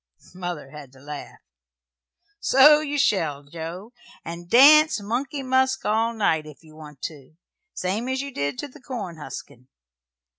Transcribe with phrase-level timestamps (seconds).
[0.33, 1.37] Mother had to laugh.
[2.39, 3.93] "So you shall, Joe,
[4.25, 7.35] and dance 'Money Musk' all night, if you want to
[7.75, 9.67] same as you did to the corn huskin'.